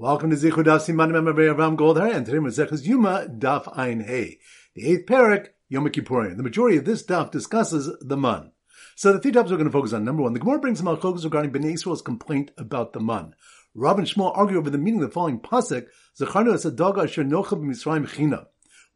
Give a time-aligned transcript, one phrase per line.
[0.00, 4.38] Welcome to Zichru Daf Siman Mem Avraham Goldhar, and today Maseches Yuma Daf Ein Hey,
[4.74, 6.38] the eighth parak Yom Kippurim.
[6.38, 8.52] The majority of this daf discusses the man.
[8.96, 10.06] So the three topics we're going to focus on.
[10.06, 13.34] Number one, the Gemara brings some regarding Bnei Israel's complaint about the man.
[13.74, 15.86] Rav and Shmuel argue over the meaning of the following pasuk:
[16.18, 18.46] Zacharnu es daga asher nocha b'Mitzrayim china.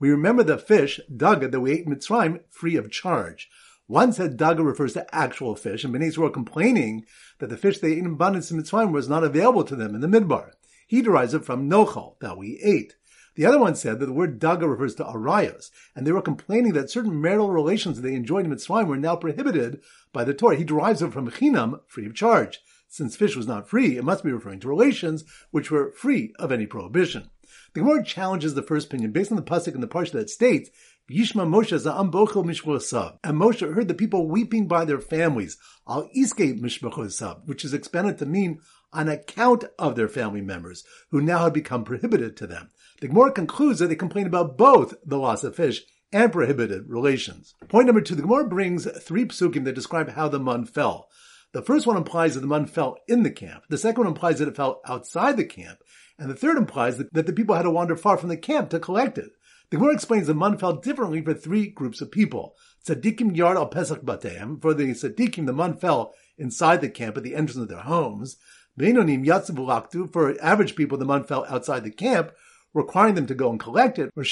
[0.00, 3.50] We remember the fish daga that we ate in Mitzrayim free of charge.
[3.88, 7.04] One said daga refers to actual fish, and Bnei Israel complaining
[7.40, 10.00] that the fish they ate in abundance in Mitzrayim was not available to them in
[10.00, 10.52] the midbar.
[10.94, 12.94] He derives it from nochal, that we ate.
[13.34, 16.72] The other one said that the word daga refers to arayos, and they were complaining
[16.74, 19.80] that certain marital relations they enjoyed in Mitzrayim were now prohibited
[20.12, 20.54] by the Torah.
[20.54, 22.60] He derives it from chinam, free of charge.
[22.86, 26.52] Since fish was not free, it must be referring to relations which were free of
[26.52, 27.28] any prohibition.
[27.72, 30.70] The Gemara challenges the first opinion based on the pasuk in the parsha that states,
[31.10, 36.08] "Yishma Moshe za'am bochel mishvosav," and Moshe heard the people weeping by their families, al
[36.16, 38.60] iske mishvosav, which is expanded to mean
[38.94, 42.70] on account of their family members, who now had become prohibited to them.
[43.00, 47.54] The Gemara concludes that they complain about both the loss of fish and prohibited relations.
[47.68, 51.08] Point number two, the Gemara brings three psukim that describe how the man fell.
[51.52, 53.64] The first one implies that the man fell in the camp.
[53.68, 55.80] The second one implies that it fell outside the camp.
[56.18, 58.70] And the third implies that, that the people had to wander far from the camp
[58.70, 59.32] to collect it.
[59.70, 62.54] The Gemara explains the man fell differently for three groups of people.
[62.86, 64.60] Tzadikim yard al pesach bateim.
[64.62, 68.36] For the tzadikim, the man fell inside the camp at the entrance of their homes.
[68.76, 72.32] For average people, the man fell outside the camp,
[72.72, 74.10] requiring them to go and collect it.
[74.14, 74.28] For the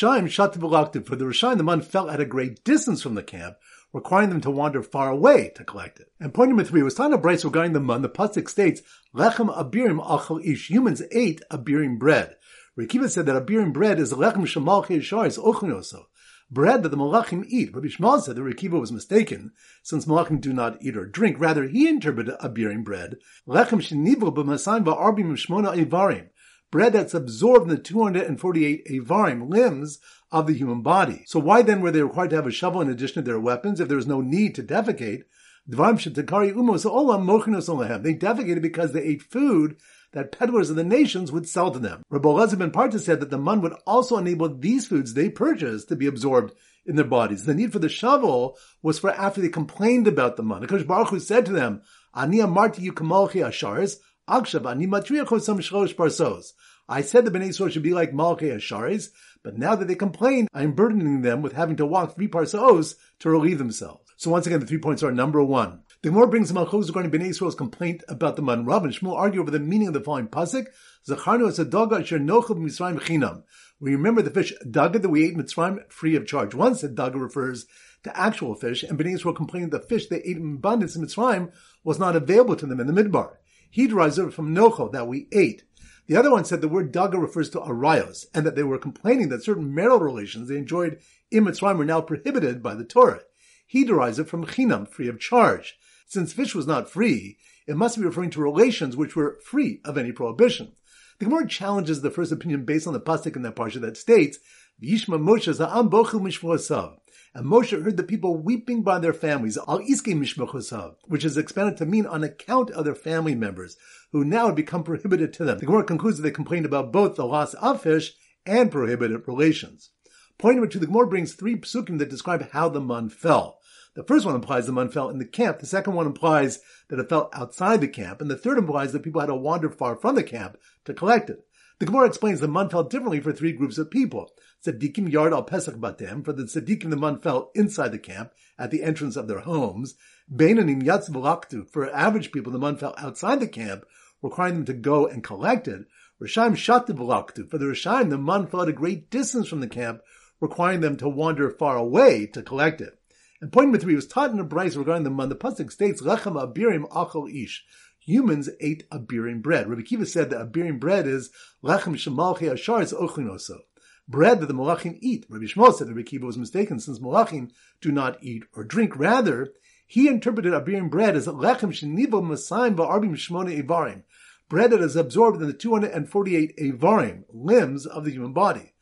[1.24, 3.56] Rishaim, the man fell at a great distance from the camp,
[3.92, 6.10] requiring them to wander far away to collect it.
[6.18, 8.02] And point number three was Tana Bryce regarding the man.
[8.02, 8.82] The pasuk states,
[9.14, 12.34] "Lechem abirim achal ish." Humans ate abirim bread.
[12.76, 14.90] Rekiva said that abirim bread is lechem shemal
[15.26, 16.06] is ochnoso
[16.52, 17.74] bread that the Malachim eat.
[17.74, 21.40] Rabbi Yishmael said that Rekiva was mistaken, since Malachim do not eat or drink.
[21.40, 23.16] Rather, he interpreted a abirim bread,
[23.48, 26.28] lechem shenivro b'masayim va'arbim shmona evarim,
[26.70, 29.98] bread that's absorbed in the 248 evarim, limbs
[30.30, 31.24] of the human body.
[31.26, 33.80] So why then were they required to have a shovel in addition to their weapons
[33.80, 35.22] if there was no need to defecate?
[35.64, 39.76] They defecated because they ate food
[40.12, 42.02] that peddlers of the nations would sell to them.
[42.10, 45.88] Rabbi Elazar ben Parta said that the man would also enable these foods they purchased
[45.88, 47.44] to be absorbed in their bodies.
[47.44, 50.60] The need for the shovel was for after they complained about the man.
[50.60, 51.82] Because Baruch Hu said to them,
[52.14, 53.96] Ani amarti you kamalchi asharis,
[54.28, 56.52] akshav ani matriachosam shlosh parsos.
[56.88, 59.10] I said the Bnei Yisrael should be like Malchi Asharis,
[59.42, 63.30] but now that they complain, I'm burdening them with having to walk three parsos to
[63.30, 64.10] relieve themselves.
[64.16, 67.12] So once again, the three points are number one, the Gemara brings the Malchus regarding
[67.12, 68.64] Bnei Israel's complaint about the man.
[68.64, 70.66] Rav and Shmuel argue over the meaning of the following pasuk.
[71.08, 73.44] Zacharnu as a nochel Mitzrayim chinam.
[73.78, 76.56] We remember the fish daga that we ate in Mitzrayim free of charge.
[76.56, 77.66] One said daga refers
[78.02, 81.06] to actual fish, and Bnei Israel complained that the fish they ate in abundance in
[81.06, 81.52] Mitzrayim
[81.84, 83.36] was not available to them in the midbar.
[83.70, 85.62] He derives it from nochel that we ate.
[86.08, 89.28] The other one said the word daga refers to arayos, and that they were complaining
[89.28, 90.98] that certain marital relations they enjoyed
[91.30, 93.20] in Mitzrayim were now prohibited by the Torah.
[93.68, 95.76] He derives it from chinam, free of charge.
[96.06, 99.96] Since fish was not free, it must be referring to relations which were free of
[99.96, 100.72] any prohibition.
[101.18, 104.38] The Gemara challenges the first opinion based on the pasuk in that parsha that states,
[104.82, 106.96] "Yishma Moshe za'am bochel mishvosav."
[107.34, 111.76] And Moshe heard the people weeping by their families, al iske mishmochosav, which is expanded
[111.78, 113.76] to mean on account of their family members,
[114.10, 115.58] who now had become prohibited to them.
[115.58, 118.14] The Gemara concludes that they complained about both the loss of fish
[118.44, 119.90] and prohibited relations.
[120.36, 123.60] Point number two, the Gemara brings three psukim that describe how the man fell.
[123.94, 125.58] The first one implies the man fell in the camp.
[125.58, 128.22] The second one implies that it fell outside the camp.
[128.22, 131.28] And the third implies that people had to wander far from the camp to collect
[131.28, 131.44] it.
[131.78, 134.30] The Gemara explains the man fell differently for three groups of people.
[134.64, 136.24] Tzadikim yard al pesach batem.
[136.24, 139.96] For the tzadikim, the man fell inside the camp at the entrance of their homes.
[140.32, 141.68] Beinanim yatz v'laktu.
[141.68, 143.84] For average people, the man fell outside the camp,
[144.22, 145.86] requiring them to go and collect it.
[146.22, 147.50] Rishaim shatu v'laktu.
[147.50, 150.02] For the Rishaim, the man fell at a great distance from the camp,
[150.40, 152.98] requiring them to wander far away to collect it.
[153.42, 155.28] And point number three was taught in a brayz regarding the man.
[155.28, 157.64] The pasuk states, "Lechem abirim achol ish."
[157.98, 159.68] Humans ate abirim bread.
[159.68, 161.30] Rabbi Akiva said that abirim bread is
[161.60, 163.62] lechem shemalchi asharis ochlinoso.
[164.08, 165.26] Bread that the malachim eat.
[165.28, 167.50] Rabbi Yishmael said that Rabbi Akiva was mistaken since malachim
[167.80, 168.96] do not eat or drink.
[168.96, 169.52] Rather,
[169.88, 174.04] he interpreted abirim bread as lechem shenivo masayim va'arbim shmona evarim.
[174.48, 178.72] Bread that is absorbed in the 248 evarim, limbs of the human body.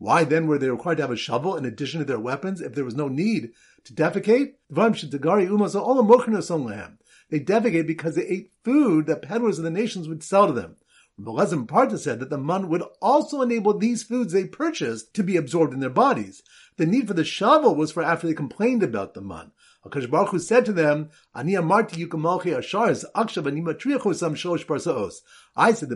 [0.00, 2.74] Why then were they required to have a shovel in addition to their weapons if
[2.74, 3.52] there was no need
[3.84, 4.54] to defecate?
[7.30, 10.76] They defecate because they ate food that peddlers of the nations would sell to them.
[11.20, 15.36] Belezim Parta said that the man would also enable these foods they purchased to be
[15.36, 16.42] absorbed in their bodies.
[16.78, 19.52] The need for the shovel was for after they complained about the man.
[19.84, 21.10] Akash Baruch Hu said to them.
[21.34, 21.56] I said the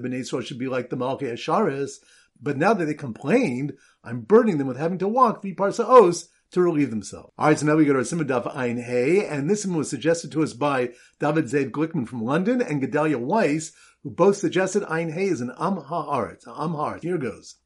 [0.01, 2.01] Bnei Yisrael should be like the Malchi Asharis,
[2.41, 6.63] but now that they complained, I'm burdening them with having to walk three parsaos to
[6.63, 7.33] relieve themselves.
[7.39, 9.91] Alright, so now we go to our Simon Daf Ein Hey, and this one was
[9.91, 10.91] suggested to us by
[11.21, 13.73] David Zaid Glickman from London and Gedalia Weiss,
[14.03, 17.03] who both suggested Ein Hey is an Am Ha'aretz, Am Ha'aretz.
[17.03, 17.57] Here goes.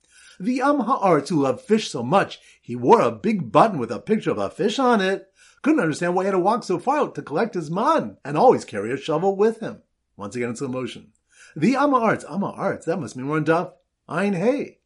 [0.41, 3.99] The Am Ha'aretz who loved fish so much, he wore a big button with a
[3.99, 5.27] picture of a fish on it.
[5.63, 8.65] Couldn't understand why he had to walk so far to collect his man, and always
[8.65, 9.83] carry a shovel with him.
[10.17, 11.13] Once again, in slow motion.
[11.57, 13.73] The Am Ha'aretz, Am Ha'aretz, that must mean we're Daf
[14.09, 14.78] Ein Hey.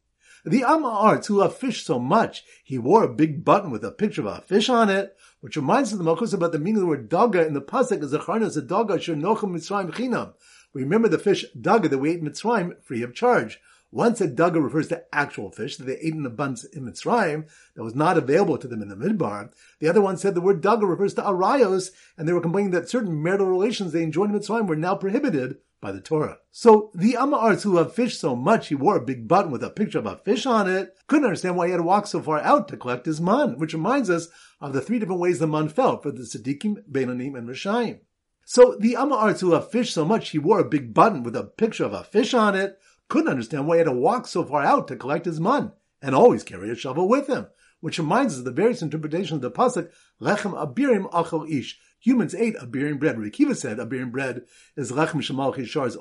[0.45, 3.91] The Am Ha'aretz who loved fish so much, he wore a big button with a
[3.91, 6.87] picture of a fish on it, which reminds the Malchus about the meaning of the
[6.87, 10.33] word daga in the pasuk as charnas a daga shenochem mitzrayim chinam.
[10.73, 13.61] Remember the fish daga that we ate in Mitzrayim free of charge.
[13.89, 17.83] Once a daga refers to actual fish that they ate in abundance in Mitzrayim that
[17.83, 19.49] was not available to them in the Midbar.
[19.79, 22.89] The other one said the word daga refers to arayos, and they were complaining that
[22.89, 26.37] certain marital relations they enjoyed in Mitzrayim were now prohibited by the Torah.
[26.49, 29.61] So the Am Ha'aretz who loved fish so much he wore a big button with
[29.65, 32.21] a picture of a fish on it couldn't understand why he had to walk so
[32.21, 34.29] far out to collect his man, which reminds us
[34.61, 37.99] of the three different ways the man felt for the Tzadikim, Beinonim, and Rishayim.
[38.45, 41.35] So the Am Ha'aretz who loved fish so much he wore a big button with
[41.35, 44.45] a picture of a fish on it couldn't understand why he had to walk so
[44.45, 47.47] far out to collect his man and always carry a shovel with him,
[47.81, 49.89] which reminds us of the various interpretations of the pasuk
[50.21, 51.77] Lechem Abirim Achel Ish.
[52.03, 53.17] Humans ate abirim bread.
[53.17, 54.41] Rabbi Akiva said abirim bread
[54.75, 55.93] is lechem shemalchi shars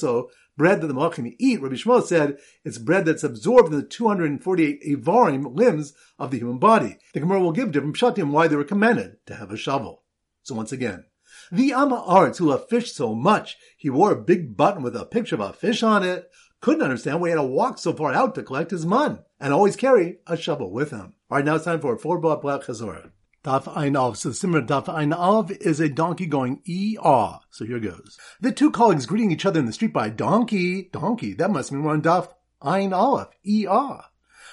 [0.00, 1.60] so bread that the malachim eat.
[1.60, 6.58] Rabbi Yishmael said it's bread that's absorbed in the 248 avarim limbs of the human
[6.58, 6.96] body.
[7.12, 10.02] The Gemara will give different pshatim why they were commanded to have a shovel.
[10.44, 11.04] So once again,
[11.52, 15.04] the Am Ha'aretz who loved fish so much, he wore a big button with a
[15.04, 16.30] picture of a fish on it,
[16.62, 19.52] couldn't understand why he had to walk so far out to collect his mun, and
[19.52, 21.16] always carry a shovel with him.
[21.30, 23.10] Alright, now it's time for a four block black chazorah.
[23.42, 24.18] Daf Ein Av.
[24.18, 27.40] So the similar Daf Ein Av is a donkey going E-ah.
[27.50, 28.18] So here goes.
[28.40, 30.90] The two colleagues greeting each other in the street by donkey.
[30.92, 31.32] Donkey.
[31.32, 32.28] That must mean we're on Daf
[32.60, 33.28] Ein Aleph.
[33.46, 33.72] E-ah.
[33.72, 34.04] E-R.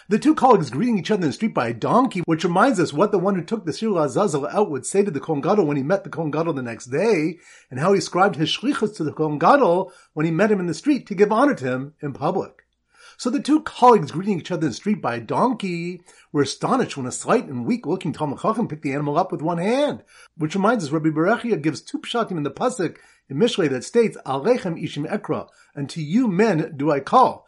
[0.09, 2.93] The two colleagues greeting each other in the street by a donkey, which reminds us
[2.93, 5.75] what the one who took the Sirul Azazel out would say to the Kohen when
[5.75, 7.39] he met the Kohen the next day,
[7.69, 9.37] and how he ascribed his shlichus to the Kohen
[10.13, 12.56] when he met him in the street to give honor to him in public.
[13.19, 16.97] So the two colleagues greeting each other in the street by a donkey were astonished
[16.97, 20.03] when a slight and weak-looking Talmud Chacham picked the animal up with one hand,
[20.37, 22.97] which reminds us Rabbi Berechia gives two pshatim in the pasuk
[23.27, 27.47] in Mishlei that states, Alechem ishim ekra, and to you men do I call.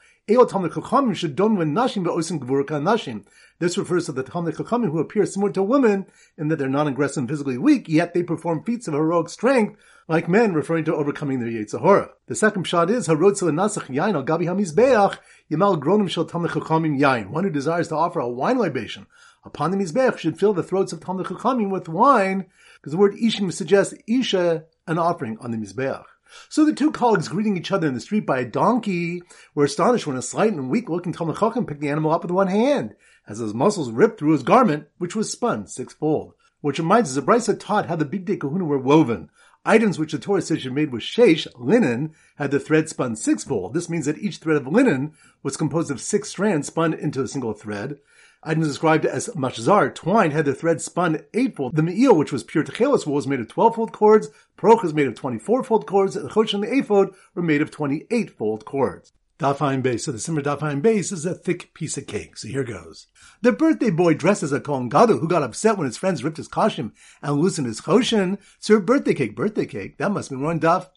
[3.60, 6.06] This refers to the Talmud Chachamim who appear similar to women
[6.38, 9.78] in that they're non-aggressive and physically weak, yet they perform feats of heroic strength
[10.08, 12.10] like men, referring to overcoming their Yetzirah.
[12.28, 15.18] The second shot is Harotzel Nasach Yain al Gabi Hamizbeach
[15.52, 17.32] Yamal Gronim Shel Talmud Chachamim Yain.
[17.32, 19.08] One who desires to offer a wine libation
[19.44, 22.46] upon the Mizbeach should fill the throats of Talmud Chachamim with wine,
[22.76, 26.06] because the word Ishim suggests Isha, an offering on the Mizbeach.
[26.50, 29.22] So the two colleagues greeting each other in the street by a donkey
[29.56, 32.96] were astonished when a slight and weak-looking Talmud picked the animal up with one hand,
[33.28, 36.34] as his muscles ripped through his garment, which was spun sixfold.
[36.62, 39.30] Which reminds us, the Brisa taught how the big bigdei kehuna were woven.
[39.66, 43.74] Items which the Torah says should made with shesh, linen, had the thread spun sixfold.
[43.74, 47.28] This means that each thread of linen was composed of six strands spun into a
[47.28, 48.00] single thread.
[48.42, 51.76] Items described as machzar, twine, had their thread spun eightfold.
[51.76, 54.30] The me'il, which was pure techelis wool, was made of twelve-fold cords.
[54.58, 56.14] Paroch is made of twenty-fourfold cords.
[56.14, 59.12] The chosh and the ephod were made of twenty-eightfold cords.
[59.40, 60.06] Dafaim base.
[60.06, 62.38] So the simmer dafaim base is a thick piece of cake.
[62.38, 63.08] So here goes.
[63.42, 66.38] The birthday boy dressed as a Kohen Gadol who got upset when his friends ripped
[66.38, 69.36] his kashim and loosened his choshen served birthday cake.
[69.36, 69.98] Birthday cake.
[69.98, 70.88] That must be one daf.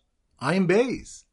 [0.40, 1.25] I'm base.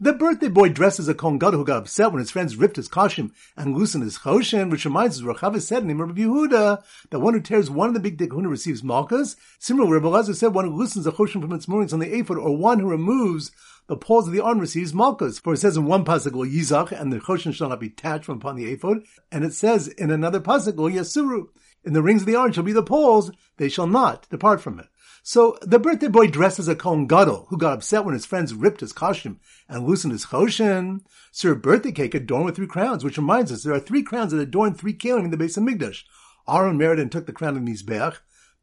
[0.00, 3.30] The birthday boy dresses a Kohen who got upset when his friends ripped his kashim
[3.56, 7.40] and loosened his choshen, which reminds us of said in of Yehuda, that one who
[7.40, 9.36] tears one of the big kahuna receives malchus.
[9.60, 12.38] Similarly, Rabbi Lazar said one who loosens a choshen from its moorings on the ephod,
[12.38, 13.52] or one who removes
[13.86, 15.38] the poles of the arm receives malchus.
[15.38, 18.38] For it says in one pasuk, yizach, and the choshen shall not be detached from
[18.38, 21.46] upon the ephod, and it says in another pasuk, yasuru,
[21.84, 24.80] in the rings of the arm shall be the poles, they shall not depart from
[24.80, 24.86] it.
[25.26, 28.80] So the birthday boy dresses a Kohen Gadol, who got upset when his friends ripped
[28.80, 31.00] his costume and loosened his choshen,
[31.32, 34.40] served birthday cake adorned with three crowns, which reminds us there are three crowns that
[34.40, 36.02] adorn three kelim in the base of Migdash.
[36.48, 38.16] Aaron married and took the crown of Mizbeach.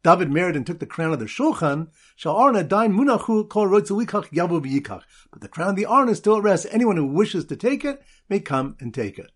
[0.03, 1.87] David married and took the crown of the Shulchan.
[2.15, 5.03] Shall Aaron adain munachu kol rotzelikach yabu v'yikach.
[5.31, 6.65] But the crown of the Aaron is still at rest.
[6.71, 9.31] Anyone who wishes to take it may come and take it.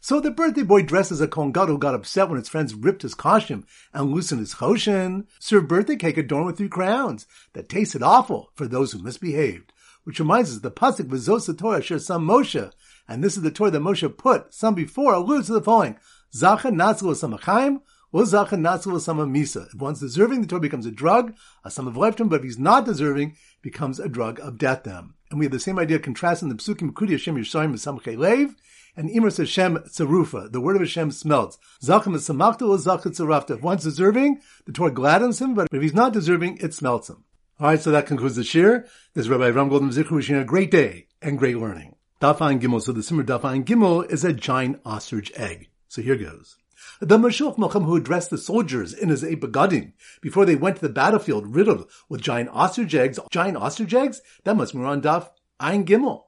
[0.00, 3.02] So the birthday boy dressed as a Kohen Gadol got upset when his friends ripped
[3.02, 8.02] his costume and loosened his choshen, served birthday cake adorned with three crowns that tasted
[8.02, 9.72] awful for those who misbehaved.
[10.06, 12.70] Which reminds us the pasuk v'zos the Torah share some Moshe,
[13.08, 15.96] and this is the Torah that Moshe put some before alludes to the following:
[16.32, 17.80] Zacha natzil samachayim
[18.12, 21.34] If one's deserving, the Torah becomes a drug,
[21.64, 24.58] a sum of life to him, but if he's not deserving, becomes a drug of
[24.58, 25.14] death to him.
[25.32, 28.54] And we have the same idea contrasting the Psukim Kudi Hashem Yishayim Samche Lev,
[28.94, 31.58] and Imras Hashem Tzarufa, the word of Hashem smelts.
[31.82, 33.50] Zachem is Samachta or Zachet.
[33.50, 37.24] If one's deserving, the Torah gladdens him, but if he's not deserving, it smelts him.
[37.58, 38.84] Alright, so that concludes the shir.
[39.14, 41.94] This is Rabbi Ram Goldhar Zichru wishing a great day and great learning.
[42.20, 42.82] Dafayin Gimel.
[42.82, 45.70] So the Simmer Dafayin Gimel is a giant ostrich egg.
[45.88, 46.58] So here goes.
[47.00, 50.92] The Mashuch Malcham who addressed the soldiers in his Begadim before they went to the
[50.92, 53.18] battlefield riddled with giant ostrich eggs.
[53.30, 54.20] Giant ostrich eggs?
[54.44, 56.24] That must be on Daf Ein Gimel.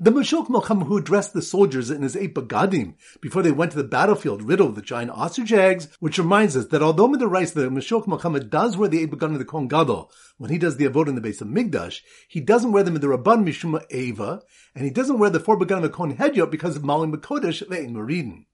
[0.00, 3.76] The Mashok Malcham who addressed the soldiers in his eight Begadim before they went to
[3.76, 8.06] the battlefield riddled with giant ostrich eggs, which reminds us that although Midarais the Mashok
[8.06, 11.08] Malcham does wear the eight Begadim of the Kohen Gadol when he does the Avod
[11.08, 14.42] in the base of Migdash, he doesn't wear them in the Rabban Mishuma Eva,
[14.74, 17.66] and he doesn't wear the four Begadim of the Kohen Hedyot because of Malim Makodesh
[17.68, 18.44] Ve'in Maridin.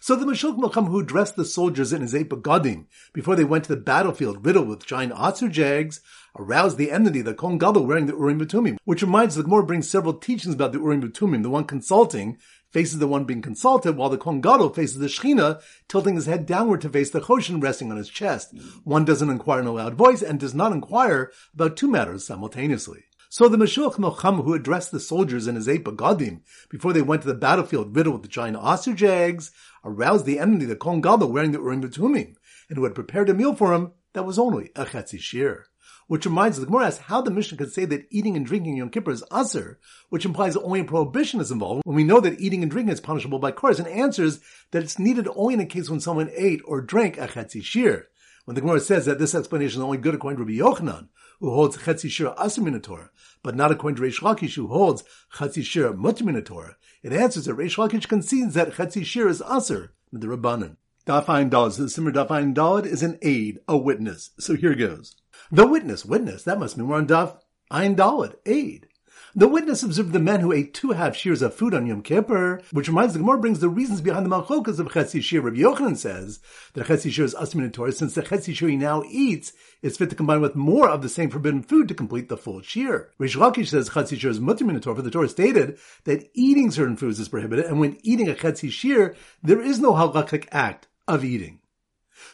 [0.00, 3.74] So the Mashuk Malcham who dressed the soldiers in his begadim before they went to
[3.74, 6.00] the battlefield riddled with giant ostrich eggs
[6.38, 9.64] aroused the enmity of the Kohen Gadol wearing the Urim V'Tumim, which reminds the Gemara
[9.64, 11.42] brings several teachings about the Urim V'Tumim.
[11.42, 12.38] The one consulting
[12.70, 16.46] faces the one being consulted, while the Kohen Gadol faces the Shechina, tilting his head
[16.46, 18.54] downward to face the Choshen resting on his chest.
[18.84, 23.04] One doesn't inquire in a loud voice and does not inquire about two matters simultaneously.
[23.32, 27.22] So the Mashuach Melcham who addressed the soldiers in his eight begadim before they went
[27.22, 29.52] to the battlefield riddled with the giant ostrich eggs,
[29.84, 32.34] aroused the enemy, the Kohen wearing the Urim V'Tumim,
[32.68, 35.66] and who had prepared a meal for him that was only a Chetzi Shir.
[36.08, 39.12] Which reminds the Gemara how the Mishnah could say that eating and drinking Yom Kippur
[39.12, 42.70] is Aser, which implies only a prohibition is involved, when we know that eating and
[42.72, 44.40] drinking is punishable by kares, and answers
[44.72, 48.08] that it's needed only in a case when someone ate or drank a Chetzi Shir.
[48.50, 51.06] When the Gemara says that this explanation is only good according to Rabbi Yochanan,
[51.38, 53.10] who holds Chetzi Shir Asim Torah,
[53.44, 55.04] but not according to Reish Lakish, who holds
[55.34, 59.92] Chetzi Shir Mutim Torah, it answers that Reish Lakish concedes that Chetzi Shir is Aser,
[60.12, 60.78] the Rabbanan.
[61.06, 64.30] Dafayin Dalad, the Simmer Dafayin Dalad is an aid, a witness.
[64.40, 65.14] So here goes.
[65.52, 67.36] The witness, witness, that must mean we're on Daf
[67.70, 68.88] Ayin Dalad, aid.
[69.32, 72.60] The witness observed the men who ate two half shears of food on Yom Kippur,
[72.72, 75.40] which reminds the Gemara brings the reasons behind the machlokes of Chetzi Shir.
[75.40, 76.40] Rabbi Yochanan says
[76.72, 80.10] that Chetzi Shir is asmin Torah, since the Chetzi Shir he now eats is fit
[80.10, 83.12] to combine with more of the same forbidden food to complete the full Shir.
[83.20, 86.96] Reish Lakish says Chetzi Shir is mutim Torah, for the Torah stated that eating certain
[86.96, 91.24] foods is prohibited, and when eating a Chetzi Shir, there is no halachic act of
[91.24, 91.59] eating.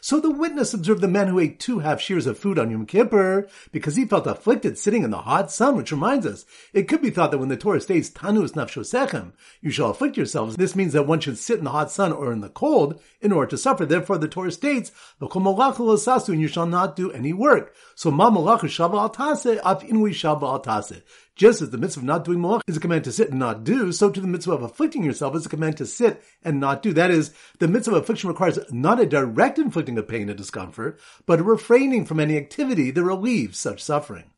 [0.01, 2.85] So the witness observed the man who ate two half shears of food on Yom
[2.85, 7.01] Kippur because he felt afflicted sitting in the hot sun, which reminds us, it could
[7.01, 10.93] be thought that when the Torah states, Tanus nafshosechem, you shall afflict yourselves, this means
[10.93, 13.57] that one should sit in the hot sun or in the cold in order to
[13.57, 13.85] suffer.
[13.85, 17.73] Therefore, the Torah states, and you shall not do any work.
[17.95, 21.01] So ma malach al tase, af inui.
[21.35, 23.63] Just as the mitzvah of not doing malach is a command to sit and not
[23.63, 26.81] do, so to the mitzvah of afflicting yourself is a command to sit and not
[26.81, 26.93] do.
[26.93, 30.99] That is, the mitzvah of affliction requires not a direct inflicting of pain and discomfort,
[31.27, 34.31] but refraining from any activity that relieves such suffering.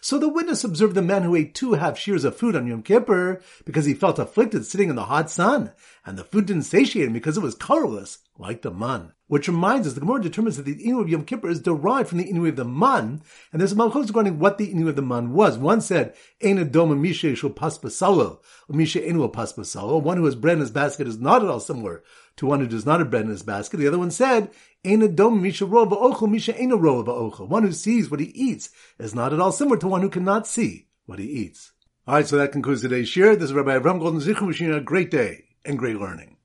[0.00, 2.82] So the witness observed the man who ate two half shears of food on Yom
[2.82, 5.72] Kippur because he felt afflicted sitting in the hot sun,
[6.06, 9.12] and the food didn't satiate him because it was colorless, like the man.
[9.26, 12.18] Which reminds us, the Gemara determines that the Inu of Yom Kippur is derived from
[12.18, 15.02] the Inu of the man, and there's a malchus regarding what the Inu of the
[15.02, 15.58] man was.
[15.58, 18.38] One said, Ein adoma mishe shul pas basalo,
[18.70, 20.00] mishe enu pas basalo.
[20.00, 22.04] One who has bread in his basket is not at all similar
[22.38, 23.78] to one who does not have bread in his basket.
[23.78, 24.50] The other one said,
[24.84, 25.00] One
[27.62, 30.86] who sees what he eats is not at all similar to one who cannot see
[31.06, 31.72] what he eats.
[32.06, 33.34] All right, so that concludes today's share.
[33.34, 36.36] This is Rabbi Avram Goldhar Zichru wishing you a great day and great learning.